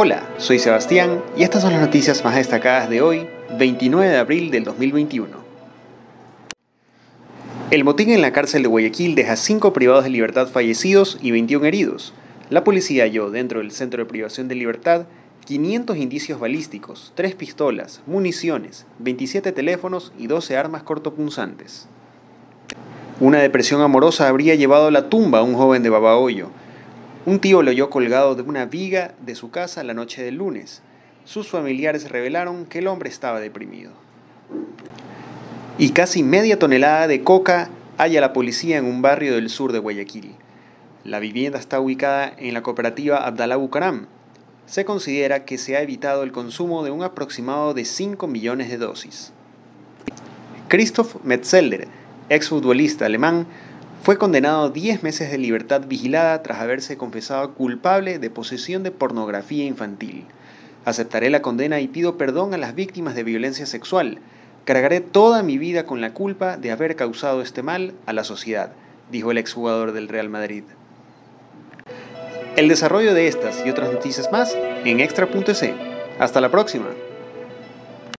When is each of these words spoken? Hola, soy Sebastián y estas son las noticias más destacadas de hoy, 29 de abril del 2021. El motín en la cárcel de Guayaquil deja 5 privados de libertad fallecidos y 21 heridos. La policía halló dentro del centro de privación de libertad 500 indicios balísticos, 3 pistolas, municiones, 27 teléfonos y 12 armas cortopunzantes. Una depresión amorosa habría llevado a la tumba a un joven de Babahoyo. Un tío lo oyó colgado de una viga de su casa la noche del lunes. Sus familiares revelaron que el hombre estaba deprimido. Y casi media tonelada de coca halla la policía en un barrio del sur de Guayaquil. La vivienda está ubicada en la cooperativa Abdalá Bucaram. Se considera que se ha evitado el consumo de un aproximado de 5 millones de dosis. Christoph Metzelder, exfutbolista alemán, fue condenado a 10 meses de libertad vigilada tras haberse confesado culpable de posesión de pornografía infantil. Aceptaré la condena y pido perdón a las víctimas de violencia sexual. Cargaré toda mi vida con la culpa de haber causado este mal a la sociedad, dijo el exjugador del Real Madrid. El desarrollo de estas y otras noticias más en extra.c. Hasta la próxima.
Hola, 0.00 0.22
soy 0.36 0.60
Sebastián 0.60 1.24
y 1.36 1.42
estas 1.42 1.62
son 1.62 1.72
las 1.72 1.80
noticias 1.80 2.22
más 2.22 2.36
destacadas 2.36 2.88
de 2.88 3.02
hoy, 3.02 3.26
29 3.58 4.08
de 4.08 4.16
abril 4.16 4.52
del 4.52 4.62
2021. 4.62 5.26
El 7.72 7.82
motín 7.82 8.10
en 8.10 8.22
la 8.22 8.32
cárcel 8.32 8.62
de 8.62 8.68
Guayaquil 8.68 9.16
deja 9.16 9.34
5 9.34 9.72
privados 9.72 10.04
de 10.04 10.10
libertad 10.10 10.46
fallecidos 10.46 11.18
y 11.20 11.32
21 11.32 11.66
heridos. 11.66 12.14
La 12.48 12.62
policía 12.62 13.02
halló 13.02 13.30
dentro 13.30 13.58
del 13.58 13.72
centro 13.72 14.00
de 14.00 14.08
privación 14.08 14.46
de 14.46 14.54
libertad 14.54 15.06
500 15.46 15.96
indicios 15.96 16.38
balísticos, 16.38 17.10
3 17.16 17.34
pistolas, 17.34 18.00
municiones, 18.06 18.86
27 19.00 19.50
teléfonos 19.50 20.12
y 20.16 20.28
12 20.28 20.56
armas 20.56 20.84
cortopunzantes. 20.84 21.88
Una 23.18 23.40
depresión 23.40 23.80
amorosa 23.80 24.28
habría 24.28 24.54
llevado 24.54 24.86
a 24.86 24.92
la 24.92 25.08
tumba 25.08 25.40
a 25.40 25.42
un 25.42 25.54
joven 25.54 25.82
de 25.82 25.90
Babahoyo. 25.90 26.50
Un 27.28 27.40
tío 27.40 27.60
lo 27.60 27.72
oyó 27.72 27.90
colgado 27.90 28.34
de 28.34 28.40
una 28.40 28.64
viga 28.64 29.12
de 29.20 29.34
su 29.34 29.50
casa 29.50 29.84
la 29.84 29.92
noche 29.92 30.22
del 30.22 30.36
lunes. 30.36 30.80
Sus 31.26 31.48
familiares 31.48 32.08
revelaron 32.08 32.64
que 32.64 32.78
el 32.78 32.86
hombre 32.86 33.10
estaba 33.10 33.38
deprimido. 33.38 33.92
Y 35.76 35.90
casi 35.90 36.22
media 36.22 36.58
tonelada 36.58 37.06
de 37.06 37.22
coca 37.22 37.68
halla 37.98 38.22
la 38.22 38.32
policía 38.32 38.78
en 38.78 38.86
un 38.86 39.02
barrio 39.02 39.34
del 39.34 39.50
sur 39.50 39.72
de 39.72 39.78
Guayaquil. 39.78 40.36
La 41.04 41.18
vivienda 41.18 41.58
está 41.58 41.80
ubicada 41.80 42.32
en 42.38 42.54
la 42.54 42.62
cooperativa 42.62 43.18
Abdalá 43.18 43.56
Bucaram. 43.56 44.06
Se 44.64 44.86
considera 44.86 45.44
que 45.44 45.58
se 45.58 45.76
ha 45.76 45.82
evitado 45.82 46.22
el 46.22 46.32
consumo 46.32 46.82
de 46.82 46.92
un 46.92 47.02
aproximado 47.02 47.74
de 47.74 47.84
5 47.84 48.26
millones 48.26 48.70
de 48.70 48.78
dosis. 48.78 49.34
Christoph 50.68 51.16
Metzelder, 51.24 51.88
exfutbolista 52.30 53.04
alemán, 53.04 53.46
fue 54.02 54.16
condenado 54.16 54.64
a 54.64 54.70
10 54.70 55.02
meses 55.02 55.30
de 55.30 55.38
libertad 55.38 55.82
vigilada 55.86 56.42
tras 56.42 56.60
haberse 56.60 56.96
confesado 56.96 57.54
culpable 57.54 58.18
de 58.18 58.30
posesión 58.30 58.82
de 58.82 58.90
pornografía 58.90 59.64
infantil. 59.64 60.24
Aceptaré 60.84 61.28
la 61.30 61.42
condena 61.42 61.80
y 61.80 61.88
pido 61.88 62.16
perdón 62.16 62.54
a 62.54 62.58
las 62.58 62.74
víctimas 62.74 63.14
de 63.14 63.24
violencia 63.24 63.66
sexual. 63.66 64.20
Cargaré 64.64 65.00
toda 65.00 65.42
mi 65.42 65.58
vida 65.58 65.84
con 65.84 66.00
la 66.00 66.14
culpa 66.14 66.56
de 66.56 66.70
haber 66.70 66.96
causado 66.96 67.42
este 67.42 67.62
mal 67.62 67.92
a 68.06 68.12
la 68.12 68.24
sociedad, 68.24 68.72
dijo 69.10 69.30
el 69.30 69.38
exjugador 69.38 69.92
del 69.92 70.08
Real 70.08 70.28
Madrid. 70.28 70.64
El 72.56 72.68
desarrollo 72.68 73.14
de 73.14 73.28
estas 73.28 73.64
y 73.66 73.70
otras 73.70 73.92
noticias 73.92 74.32
más 74.32 74.56
en 74.84 75.00
extra.c. 75.00 75.74
Hasta 76.18 76.40
la 76.40 76.50
próxima. 76.50 76.86